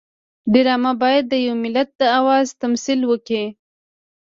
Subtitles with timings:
[0.53, 3.45] ډرامه باید د یو ملت د آواز تمثیل وکړي